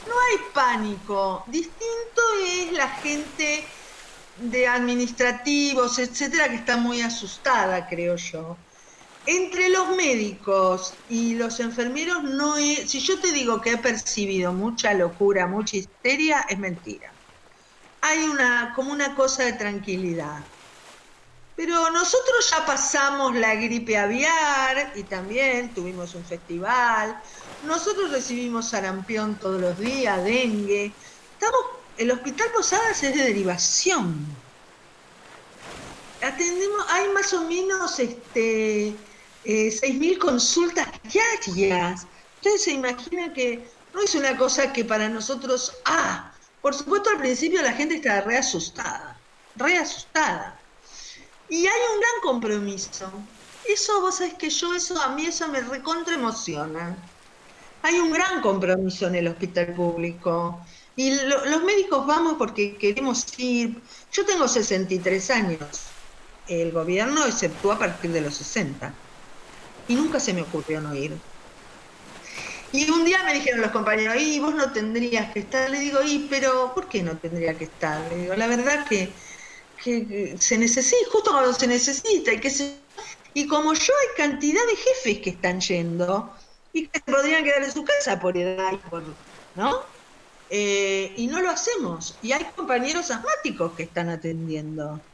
[0.04, 1.44] No hay pánico.
[1.48, 3.68] Distinto es la gente
[4.34, 8.66] de administrativos, etcétera, que está muy asustada, creo yo.
[9.26, 14.52] Entre los médicos y los enfermeros no he- si yo te digo que he percibido
[14.52, 17.12] mucha locura, mucha histeria, es mentira.
[18.00, 20.42] Hay una como una cosa de tranquilidad.
[21.54, 27.20] Pero nosotros ya pasamos la gripe aviar y también tuvimos un festival.
[27.66, 30.94] Nosotros recibimos sarampión todos los días, dengue.
[31.32, 31.60] Estamos,
[31.98, 34.26] el Hospital Posadas es de derivación.
[36.22, 38.94] Atendemos, hay más o menos este,
[39.42, 42.06] eh, 6.000 consultas diarias.
[42.36, 47.18] Ustedes se imaginan que no es una cosa que para nosotros, ah, por supuesto al
[47.18, 49.24] principio la gente estaba re asustada,
[49.54, 50.64] re asustada.
[51.48, 53.30] Y hay un gran compromiso.
[53.62, 57.12] Eso, vos sabés que yo, eso a mí eso me recontra emociona.
[57.82, 60.64] Hay un gran compromiso en el hospital público.
[60.96, 63.82] Y lo- los médicos vamos porque queremos ir.
[64.10, 65.96] Yo tengo 63 años.
[66.46, 69.04] El gobierno exceptúa a partir de los 60.
[69.90, 71.22] Y nunca se me ocurrió no ir.
[72.72, 75.68] Y un día me dijeron los compañeros, y vos no tendrías que estar.
[75.70, 78.08] Le digo, y pero ¿por qué no tendría que estar?
[78.12, 79.16] Le digo, la verdad que,
[79.82, 82.50] que- se necesita, justo cuando se necesita, y que
[83.34, 86.34] y como yo hay cantidad de jefes que están yendo
[86.72, 89.18] y que se podrían quedar en su casa por edad y por,
[89.54, 89.72] ¿no?
[90.48, 92.18] Eh, y no lo hacemos.
[92.22, 95.09] Y hay compañeros asmáticos que están atendiendo.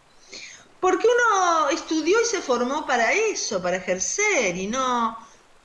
[0.81, 5.17] Porque uno estudió y se formó para eso, para ejercer, y no,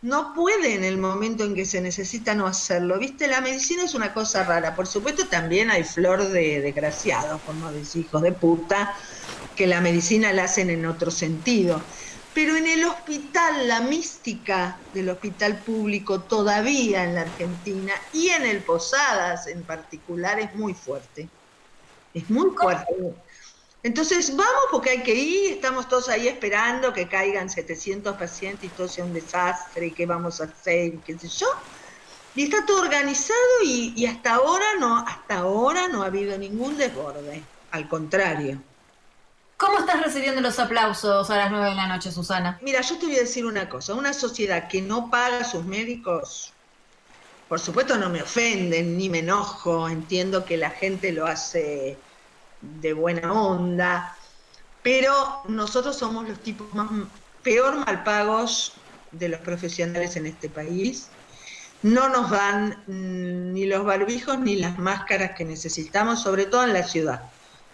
[0.02, 2.98] no puede en el momento en que se necesita no hacerlo.
[2.98, 4.76] Viste, la medicina es una cosa rara.
[4.76, 8.96] Por supuesto, también hay flor de desgraciados, por no decir hijos de puta,
[9.56, 11.82] que la medicina la hacen en otro sentido.
[12.34, 18.44] Pero en el hospital, la mística del hospital público todavía en la Argentina y en
[18.44, 21.28] el Posadas en particular es muy fuerte.
[22.14, 22.86] Es muy fuerte.
[23.84, 28.70] Entonces vamos porque hay que ir, estamos todos ahí esperando que caigan 700 pacientes y
[28.70, 31.48] todo sea un desastre y qué vamos a hacer y qué sé yo.
[32.36, 36.78] Y está todo organizado y, y hasta ahora no, hasta ahora no ha habido ningún
[36.78, 37.44] desborde.
[37.72, 38.62] Al contrario.
[39.58, 42.60] ¿Cómo estás recibiendo los aplausos a las 9 de la noche, Susana?
[42.62, 45.66] Mira, yo te voy a decir una cosa, una sociedad que no paga a sus
[45.66, 46.52] médicos,
[47.48, 51.98] por supuesto no me ofenden ni me enojo, entiendo que la gente lo hace
[52.62, 54.16] de buena onda,
[54.82, 56.90] pero nosotros somos los tipos más
[57.42, 61.18] peor mal pagos de los profesionales en este país.
[61.82, 66.74] No nos dan mm, ni los barbijos ni las máscaras que necesitamos, sobre todo en
[66.74, 67.22] la ciudad.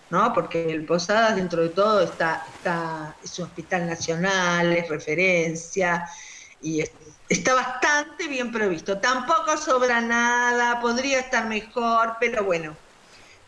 [0.10, 0.32] ¿no?
[0.34, 6.06] Porque el Posadas dentro de todo está, está, es un hospital nacional, es referencia
[6.60, 6.92] y es-
[7.28, 9.00] está bastante bien provisto.
[9.02, 12.78] Tampoco sobra nada, podría estar mejor, pero bueno.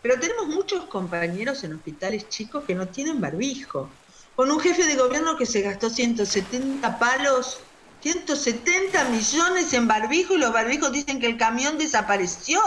[0.02, 3.90] Pero tenemos muchos compañeros en hospitales chicos que no tienen barbijo.
[4.36, 7.60] Con un jefe de gobierno que se gastó 170 palos,
[8.02, 12.62] 170 millones en barbijo y los barbijos dicen que el camión desapareció.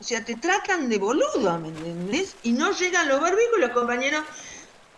[0.00, 2.36] O sea, te tratan de boludo, ¿me entendés?
[2.44, 4.24] Y no llegan los barbijos y los compañeros.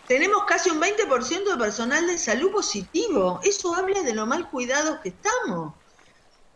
[0.07, 3.39] Tenemos casi un 20% de personal de salud positivo.
[3.43, 5.73] Eso habla de lo mal cuidados que estamos.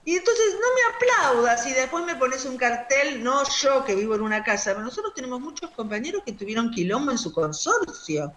[0.08, 4.16] Y entonces no me aplaudas y después me pones un cartel, no yo que vivo
[4.16, 8.34] en una casa, pero nosotros tenemos muchos compañeros que tuvieron quilombo en su consorcio,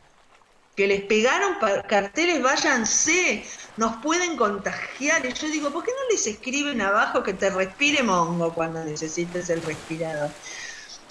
[0.76, 1.56] que les pegaron
[1.88, 3.44] carteles, váyanse,
[3.76, 5.26] nos pueden contagiar.
[5.26, 9.50] Y yo digo, ¿por qué no les escriben abajo que te respire mongo cuando necesites
[9.50, 10.36] el respirador?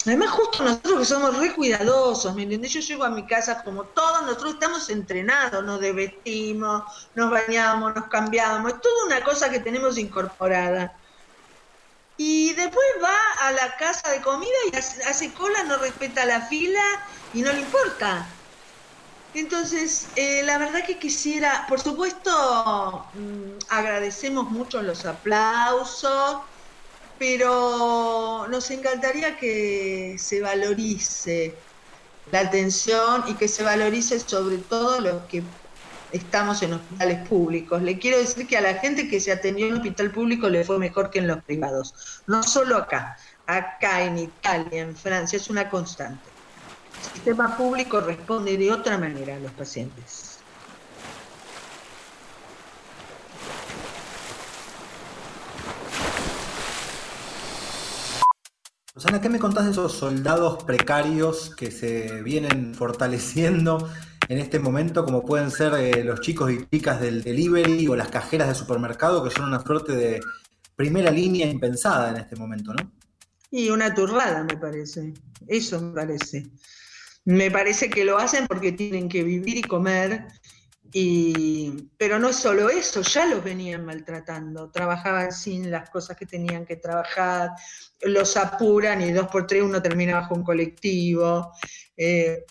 [0.06, 2.72] Además, justo nosotros que somos re cuidadosos, ¿me entiendes?
[2.72, 8.08] Yo llego a mi casa como todos, nosotros estamos entrenados, nos desvestimos, nos bañamos, nos
[8.08, 10.96] cambiamos, es toda una cosa que tenemos incorporada.
[12.16, 16.82] Y después va a la casa de comida y hace, cola, no respeta la fila
[17.32, 18.44] y no le importa.
[19.32, 26.42] Entonces, eh, la verdad que quisiera, por supuesto, mm, agradecemos mucho los aplausos,
[27.20, 31.54] pero nos encantaría que se valorice
[32.32, 35.42] la atención y que se valorice sobre todo los que
[36.12, 37.82] estamos en hospitales públicos.
[37.82, 40.78] Le quiero decir que a la gente que se atendió en hospital público le fue
[40.78, 42.22] mejor que en los privados.
[42.26, 46.26] No solo acá, acá en Italia, en Francia, es una constante.
[47.04, 50.29] El sistema público responde de otra manera a los pacientes.
[59.00, 63.88] Susana, ¿qué me contás de esos soldados precarios que se vienen fortaleciendo
[64.28, 68.10] en este momento, como pueden ser eh, los chicos y chicas del delivery o las
[68.10, 70.20] cajeras de supermercado, que son una suerte de
[70.76, 72.92] primera línea impensada en este momento, ¿no?
[73.50, 75.14] Y una turrada, me parece.
[75.48, 76.50] Eso me parece.
[77.24, 80.26] Me parece que lo hacen porque tienen que vivir y comer
[81.96, 86.76] pero no solo eso, ya los venían maltratando, trabajaban sin las cosas que tenían que
[86.76, 87.50] trabajar,
[88.02, 91.52] los apuran y dos por tres uno termina bajo un colectivo,
[91.96, 92.44] eh,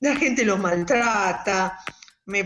[0.00, 1.78] la gente los maltrata,
[2.26, 2.44] me,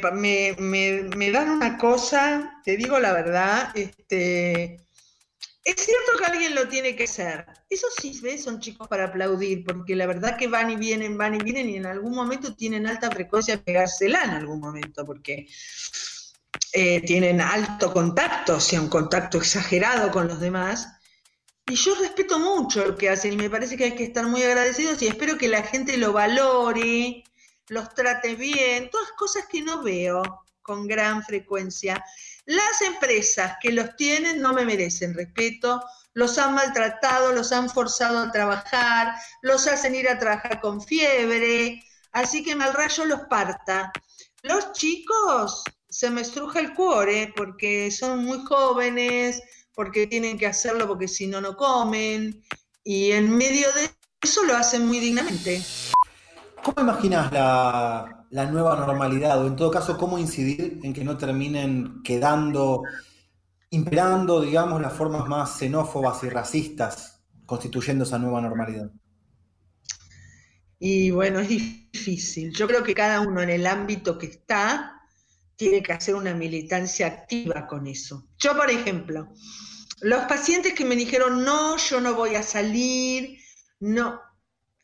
[0.59, 4.86] me, dan una cosa, te digo la verdad, este,
[5.67, 7.45] es cierto que alguien lo tiene que hacer.
[7.69, 8.15] Eso sí.
[8.39, 11.77] Son chicos para aplaudir, porque la verdad que van y vienen, van y vienen, y
[11.77, 15.49] en algún momento tienen alta frecuencia pegársela en algún momento, porque
[16.73, 20.87] eh, tienen alto contacto, o sea, un contacto exagerado con los demás.
[21.67, 24.45] Y yo respeto mucho lo que hacen y me parece que hay que estar muy
[24.45, 27.25] agradecidos y espero que la gente lo valore,
[27.67, 32.05] los trate bien, todas cosas que no veo con gran frecuencia.
[32.45, 35.81] Las empresas que los tienen no me merecen respeto,
[36.15, 41.85] los han maltratado, los han forzado a trabajar, los hacen ir a trabajar con fiebre,
[42.13, 43.93] así que mal rayo los parta.
[44.43, 49.41] Los chicos se me estruja el cuore porque son muy jóvenes,
[49.73, 52.43] porque tienen que hacerlo porque si no, no comen,
[52.83, 55.63] y en medio de eso lo hacen muy dignamente.
[56.63, 61.17] ¿Cómo imaginas la, la nueva normalidad o en todo caso cómo incidir en que no
[61.17, 62.83] terminen quedando,
[63.71, 68.91] imperando, digamos, las formas más xenófobas y racistas constituyendo esa nueva normalidad?
[70.79, 72.53] Y bueno, es difícil.
[72.53, 75.01] Yo creo que cada uno en el ámbito que está
[75.57, 78.29] tiene que hacer una militancia activa con eso.
[78.39, 79.33] Yo, por ejemplo,
[80.03, 83.39] los pacientes que me dijeron, no, yo no voy a salir,
[83.81, 84.21] no,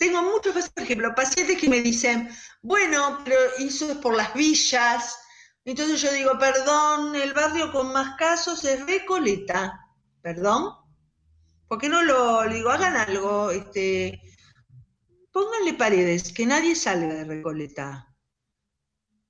[0.03, 2.29] tengo muchos, por ejemplo, pacientes que me dicen,
[2.61, 5.17] bueno, pero eso es por las villas.
[5.65, 9.81] Entonces yo digo, perdón, el barrio con más casos es Recoleta.
[10.21, 10.75] ¿Perdón?
[11.69, 13.53] ¿Por qué no lo, digo, hagan algo?
[13.53, 14.21] Este,
[15.31, 18.13] pónganle paredes, que nadie salga de Recoleta.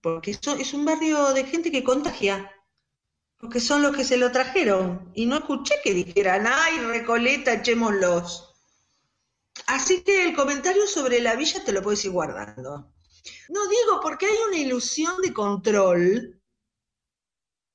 [0.01, 2.51] Porque eso es un barrio de gente que contagia.
[3.37, 5.13] Porque son los que se lo trajeron.
[5.15, 8.52] Y no escuché que dijeran, ay, Recoleta, echémoslos.
[9.67, 12.93] Así que el comentario sobre la villa te lo puedes ir guardando.
[13.49, 16.41] No digo porque hay una ilusión de control,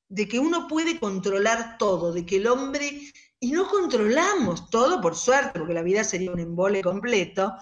[0.09, 5.15] de que uno puede controlar todo, de que el hombre, y no controlamos todo por
[5.15, 7.53] suerte, porque la vida sería un embole completo,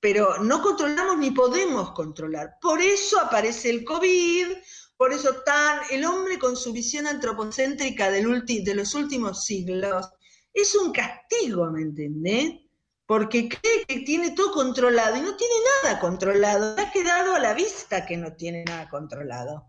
[0.00, 2.56] pero no controlamos ni podemos controlar.
[2.60, 4.48] Por eso aparece el COVID,
[4.96, 10.08] por eso tan el hombre con su visión antropocéntrica de los últimos siglos
[10.52, 12.63] es un castigo, ¿me entendés?
[13.06, 16.76] Porque cree que tiene todo controlado y no tiene nada controlado.
[16.78, 19.68] Ha quedado a la vista que no tiene nada controlado.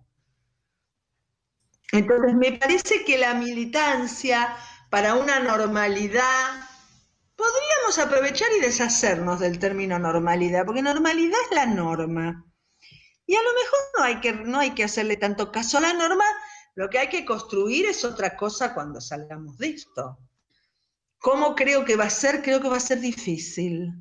[1.91, 4.55] Entonces, me parece que la militancia
[4.89, 6.69] para una normalidad,
[7.35, 12.45] podríamos aprovechar y deshacernos del término normalidad, porque normalidad es la norma.
[13.25, 15.93] Y a lo mejor no hay que, no hay que hacerle tanto caso a la
[15.93, 16.23] norma,
[16.75, 20.17] lo que hay que construir es otra cosa cuando salgamos de esto.
[21.19, 22.41] ¿Cómo creo que va a ser?
[22.41, 23.93] Creo que va a ser difícil.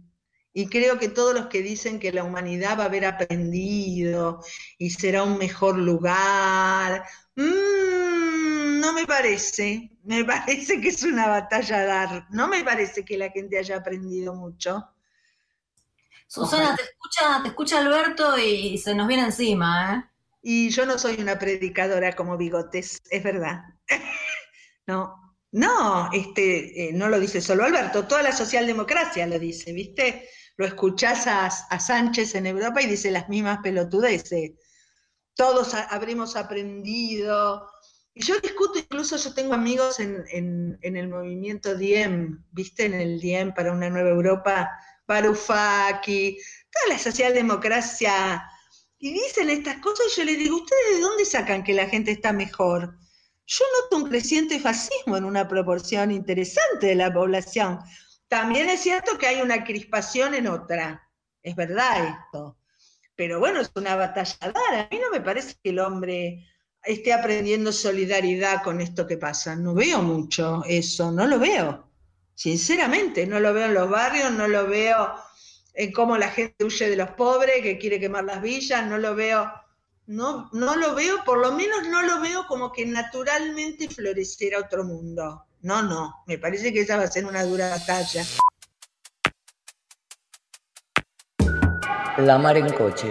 [0.52, 4.40] Y creo que todos los que dicen que la humanidad va a haber aprendido
[4.78, 7.04] y será un mejor lugar,
[7.34, 9.90] mm, no me parece.
[10.04, 12.26] Me parece que es una batalla a dar.
[12.30, 14.88] No me parece que la gente haya aprendido mucho.
[16.28, 20.10] Susana, te escucha, te escucha Alberto y se nos viene encima, ¿eh?
[20.42, 23.62] Y yo no soy una predicadora como bigotes, es verdad.
[24.86, 25.23] no,
[25.54, 30.28] no, este, eh, no lo dice solo Alberto, toda la socialdemocracia lo dice, ¿viste?
[30.56, 31.50] lo escuchás a,
[31.80, 34.52] Sánchez en Europa y dice las mismas pelotudeces.
[35.34, 37.68] Todos habremos aprendido.
[38.14, 42.84] Y yo discuto, incluso yo tengo amigos en, el movimiento Diem, ¿viste?
[42.84, 44.70] En el Diem para una nueva Europa,
[45.08, 48.44] Varoufakis, toda la socialdemocracia.
[48.98, 52.12] Y dicen estas cosas y yo les digo, ¿ustedes de dónde sacan que la gente
[52.12, 52.96] está mejor?
[53.46, 57.78] Yo noto un creciente fascismo en una proporción interesante de la población.
[58.28, 61.08] También es cierto que hay una crispación en otra.
[61.42, 62.56] Es verdad esto.
[63.16, 64.74] Pero bueno, es una batalla dar.
[64.74, 66.46] A mí no me parece que el hombre
[66.82, 69.54] esté aprendiendo solidaridad con esto que pasa.
[69.54, 71.90] No veo mucho eso, no lo veo.
[72.34, 75.14] Sinceramente, no lo veo en los barrios, no lo veo
[75.74, 79.14] en cómo la gente huye de los pobres, que quiere quemar las villas, no lo
[79.14, 79.52] veo,
[80.06, 84.84] no, no lo veo, por lo menos no lo veo como que naturalmente floreciera otro
[84.84, 85.46] mundo.
[85.62, 88.24] No, no, me parece que esa va a ser una dura batalla.
[92.18, 93.10] La mar en coche.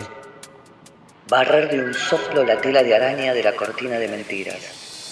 [1.28, 5.12] Barrer de un soplo la tela de araña de la cortina de mentiras.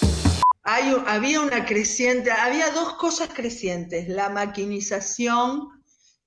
[0.63, 5.67] Hay, había una creciente, había dos cosas crecientes, la maquinización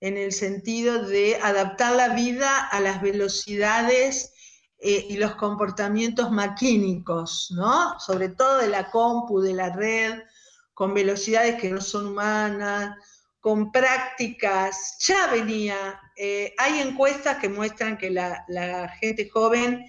[0.01, 4.34] en el sentido de adaptar la vida a las velocidades
[4.87, 7.99] eh, y los comportamientos maquínicos, ¿no?
[7.99, 10.25] Sobre todo de la compu, de la red,
[10.75, 12.95] con velocidades que no son humanas,
[13.41, 19.87] con prácticas, ya venía, eh, hay encuestas que muestran que la, gente joven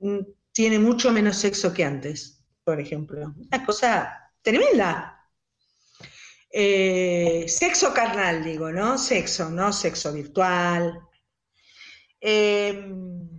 [0.00, 0.18] mm,
[0.52, 3.34] tiene mucho menos sexo que antes, por ejemplo.
[3.50, 5.26] Una cosa tremenda.
[6.50, 8.98] Eh, sexo carnal, digo, ¿no?
[8.98, 11.00] Sexo, no sexo virtual.
[12.20, 13.33] Em,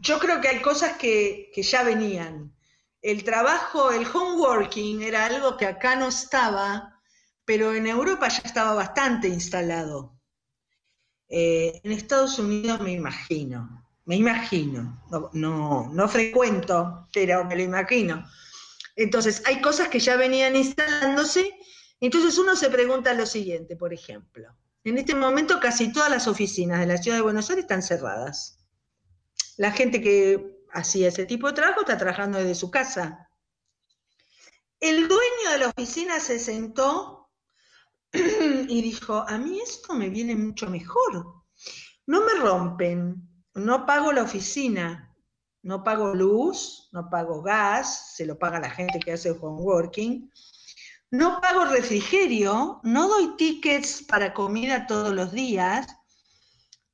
[0.00, 2.54] yo creo que hay cosas que, que ya venían.
[3.00, 7.00] El trabajo, el homeworking era algo que acá no estaba,
[7.44, 10.16] pero en Europa ya estaba bastante instalado.
[11.28, 18.24] Eh, en Estados Unidos me imagino, me imagino, no, no, frecuento, pero me lo imagino.
[18.94, 21.52] Entonces, hay cosas que ya venían instalándose,
[22.00, 26.78] entonces uno se pregunta lo siguiente, por ejemplo, en este momento casi todas las oficinas
[26.80, 28.55] de la ciudad de Buenos Aires están cerradas.
[29.56, 33.28] La gente que hacía ese tipo de trabajo está trabajando desde su casa.
[34.80, 37.30] El dueño de la oficina se sentó
[38.12, 41.44] y dijo, a mí esto me viene mucho mejor.
[42.06, 45.14] No me rompen, no pago la oficina,
[45.62, 50.30] no pago luz, no pago gas, se lo paga la gente que hace homeworking,
[51.10, 55.86] no pago refrigerio, no doy tickets para comida todos los días,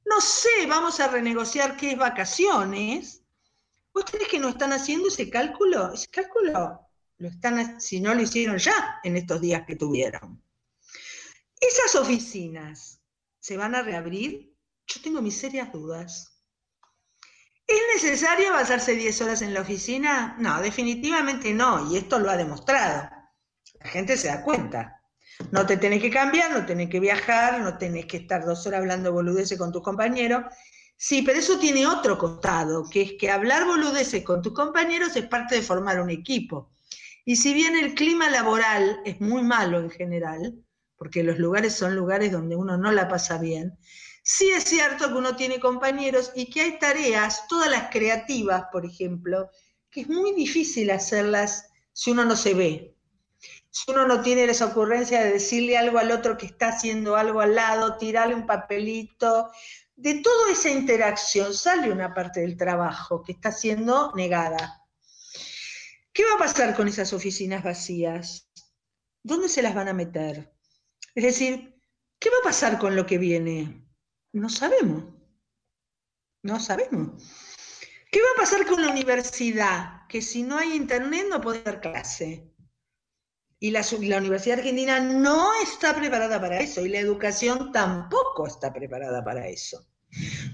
[0.04, 3.22] no sé, vamos a renegociar qué es vacaciones.
[3.92, 5.92] ¿Ustedes que no están haciendo ese cálculo?
[5.92, 6.88] Ese cálculo
[7.18, 10.42] lo están, si no lo hicieron ya en estos días que tuvieron.
[11.60, 13.00] ¿Esas oficinas
[13.38, 14.56] se van a reabrir?
[14.86, 16.42] Yo tengo mis serias dudas.
[17.66, 20.36] ¿Es necesario basarse 10 horas en la oficina?
[20.38, 23.08] No, definitivamente no, y esto lo ha demostrado.
[23.80, 25.01] La gente se da cuenta.
[25.50, 28.80] No te tenés que cambiar, no tenés que viajar, no tenés que estar dos horas
[28.80, 30.44] hablando boludeces con tus compañeros.
[30.96, 35.26] Sí, pero eso tiene otro costado, que es que hablar boludeces con tus compañeros es
[35.26, 36.72] parte de formar un equipo.
[37.24, 40.54] Y si bien el clima laboral es muy malo en general,
[40.96, 43.76] porque los lugares son lugares donde uno no la pasa bien.
[44.22, 48.86] Sí es cierto que uno tiene compañeros y que hay tareas, todas las creativas, por
[48.86, 49.50] ejemplo,
[49.90, 52.91] que es muy difícil hacerlas si uno no se ve.
[53.74, 57.40] Si uno no tiene esa ocurrencia de decirle algo al otro que está haciendo algo
[57.40, 59.50] al lado, tirarle un papelito,
[59.96, 64.84] de toda esa interacción sale una parte del trabajo que está siendo negada.
[66.12, 68.50] ¿Qué va a pasar con esas oficinas vacías?
[69.22, 70.52] ¿Dónde se las van a meter?
[71.14, 71.80] Es decir,
[72.18, 73.86] ¿qué va a pasar con lo que viene?
[74.32, 75.04] No sabemos.
[76.42, 77.22] No sabemos.
[78.10, 80.06] ¿Qué va a pasar con la universidad?
[80.10, 82.51] Que si no hay internet no puede dar clase.
[83.62, 88.72] Y la, la, Universidad Argentina no está preparada para eso y la educación tampoco está
[88.72, 89.86] preparada para eso.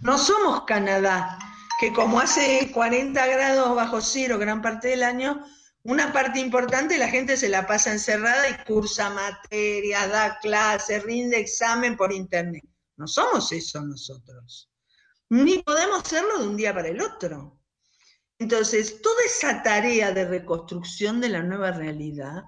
[0.03, 1.39] No somos Canadá,
[1.81, 5.43] que como hace 40 grados bajo cero gran parte del año,
[5.85, 11.39] una parte importante la gente se la pasa encerrada y cursa materias, da clases, rinde
[11.39, 12.69] examen por internet.
[12.99, 14.71] No somos eso nosotros.
[15.31, 17.59] Ni podemos hacerlo de un día para el otro.
[18.39, 22.45] Entonces, toda esa tarea de reconstrucción de la nueva realidad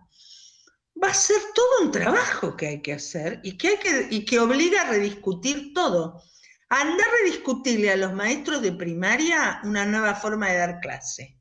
[1.03, 4.25] va a ser todo un trabajo que hay que hacer y que, hay que, y
[4.25, 6.23] que obliga a rediscutir todo.
[6.69, 11.41] Andar a rediscutirle a los maestros de primaria una nueva forma de dar clase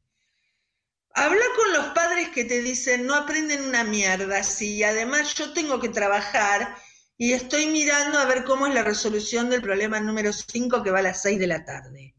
[1.14, 5.80] Habla con los padres que te dicen no aprenden una mierda, sí, además yo tengo
[5.80, 6.78] que trabajar
[7.18, 10.99] y estoy mirando a ver cómo es la resolución del problema número 5 que va
[10.99, 12.16] a las 6 de la tarde.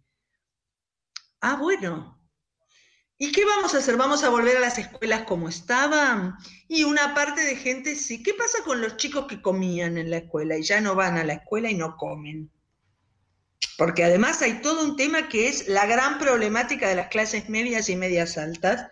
[1.41, 2.20] Ah, bueno.
[3.23, 3.99] ¿Y qué vamos a hacer?
[3.99, 6.37] ¿Vamos a volver a las escuelas como estaban?
[6.69, 8.23] Y una parte de gente sí.
[8.23, 11.25] ¿Qué pasa con los chicos que comían en la escuela y ya no van a
[11.25, 12.51] la escuela y no comen?
[13.77, 17.91] Porque además hay todo un tema que es la gran problemática de las clases medias
[17.91, 18.87] y medias altas.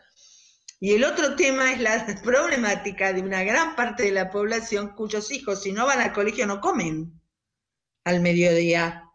[0.79, 5.33] Y el otro tema es la problemática de una gran parte de la población cuyos
[5.33, 7.19] hijos, si no van al colegio, no comen
[8.05, 9.08] al mediodía.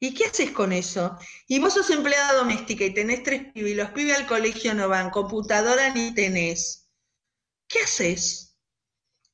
[0.00, 1.18] ¿Y qué haces con eso?
[1.48, 4.88] Y vos sos empleada doméstica y tenés tres pibes y los pibes al colegio no
[4.88, 6.88] van, computadora ni tenés.
[7.66, 8.56] ¿Qué haces?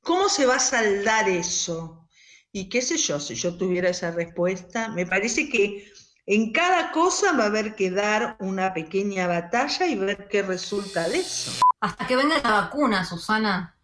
[0.01, 2.07] ¿Cómo se va a saldar eso?
[2.51, 5.91] Y qué sé yo, si yo tuviera esa respuesta, me parece que
[6.25, 11.07] en cada cosa va a haber que dar una pequeña batalla y ver qué resulta
[11.07, 11.51] de eso.
[11.79, 13.77] Hasta que venga la vacuna, Susana.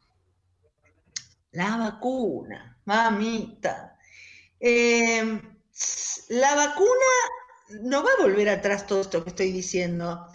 [1.52, 4.00] La vacuna, mamita.
[4.60, 5.42] Eh,
[6.30, 7.06] la vacuna
[7.82, 10.28] no va a volver atrás todo esto que estoy diciendo.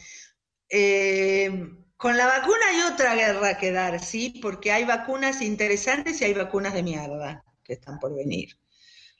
[0.68, 1.50] Eh,
[1.96, 4.38] con la vacuna hay otra guerra que dar, ¿sí?
[4.42, 8.50] Porque hay vacunas interesantes y hay vacunas de mierda que están por venir.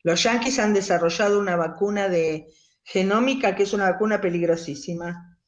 [0.03, 2.47] Los yanquis han desarrollado una vacuna de
[2.85, 5.39] genómica que es una vacuna peligrosísima.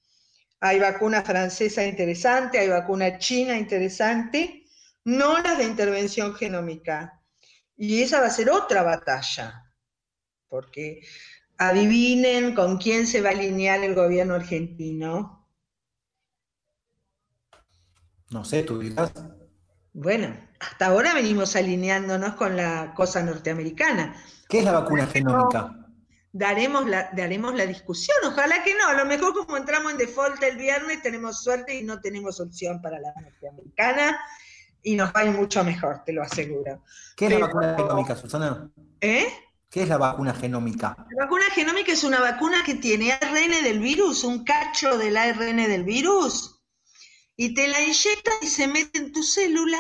[0.61, 4.65] Hay vacuna francesa interesante, hay vacuna china interesante,
[5.05, 7.23] no las de intervención genómica.
[7.77, 9.68] Y esa va a ser otra batalla
[10.49, 11.03] porque
[11.59, 15.47] adivinen con quién se va a alinear el gobierno argentino.
[18.31, 19.13] No sé, tú dirás.
[19.93, 24.15] Bueno, hasta ahora venimos alineándonos con la cosa norteamericana.
[24.49, 25.75] ¿Qué es la vacuna genómica?
[26.31, 28.87] Daremos la, daremos la discusión, ojalá que no.
[28.89, 32.81] A lo mejor como entramos en default el viernes tenemos suerte y no tenemos opción
[32.83, 34.21] para la norteamericana
[34.83, 36.85] y nos va a ir mucho mejor, te lo aseguro.
[37.17, 38.71] ¿Qué es la vacuna genómica, Susana?
[39.01, 39.27] ¿Eh?
[39.71, 40.97] ¿Qué es la vacuna genómica?
[41.11, 45.57] La vacuna genómica es una vacuna que tiene ARN del virus, un cacho del ARN
[45.57, 46.63] del virus,
[47.37, 49.79] y te la inyecta y se mete en tu célula,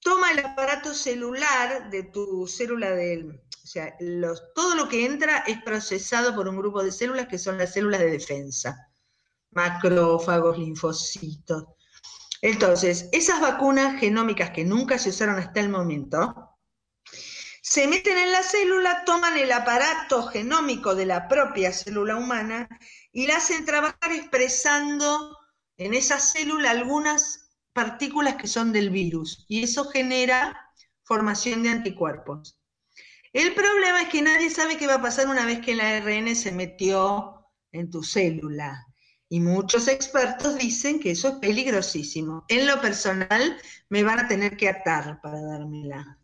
[0.00, 3.42] toma el aparato celular de tu célula del...
[3.64, 3.96] O sea,
[4.54, 8.00] todo lo que entra es procesado por un grupo de células que son las células
[8.00, 8.76] de defensa,
[9.50, 11.64] macrófagos, linfocitos.
[12.42, 16.45] Entonces, esas vacunas genómicas que nunca se usaron hasta el momento,
[17.68, 22.68] se meten en la célula, toman el aparato genómico de la propia célula humana
[23.10, 25.36] y la hacen trabajar expresando
[25.76, 30.70] en esa célula algunas partículas que son del virus y eso genera
[31.02, 32.56] formación de anticuerpos.
[33.32, 36.36] El problema es que nadie sabe qué va a pasar una vez que el ARN
[36.36, 38.86] se metió en tu célula.
[39.28, 42.44] Y muchos expertos dicen que eso es peligrosísimo.
[42.46, 46.15] En lo personal, me van a tener que atar para dármela.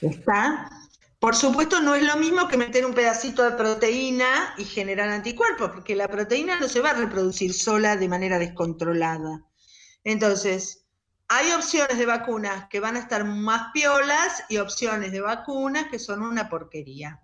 [0.00, 0.70] ¿Está?
[1.18, 5.70] Por supuesto, no es lo mismo que meter un pedacito de proteína y generar anticuerpos,
[5.70, 9.44] porque la proteína no se va a reproducir sola de manera descontrolada.
[10.02, 10.86] Entonces,
[11.28, 15.98] hay opciones de vacunas que van a estar más piolas y opciones de vacunas que
[15.98, 17.20] son una porquería.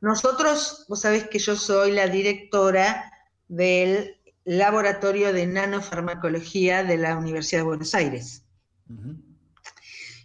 [0.00, 3.12] Nosotros, vos sabés que yo soy la directora
[3.48, 8.44] del Laboratorio de Nanofarmacología de la Universidad de Buenos Aires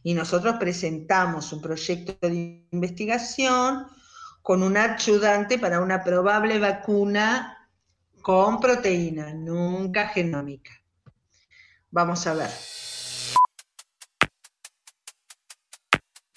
[0.04, 3.88] y nosotros presentamos un proyecto de investigación
[4.42, 7.68] con un ayudante para una probable vacuna
[8.22, 10.72] con proteína, nunca genómica.
[11.92, 12.50] Vamos a ver.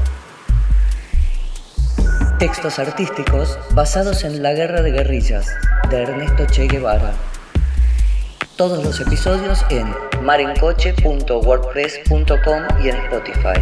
[2.39, 5.53] Textos artísticos basados en La Guerra de Guerrillas,
[5.89, 7.13] de Ernesto Che Guevara.
[8.63, 9.93] Todos los episodios en
[10.23, 13.59] marencoche.wordpress.com y en Spotify.